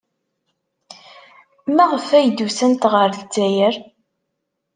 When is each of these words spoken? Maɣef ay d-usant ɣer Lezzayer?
Maɣef 1.75 2.07
ay 2.17 2.27
d-usant 2.29 2.83
ɣer 2.91 3.07
Lezzayer? 3.17 3.75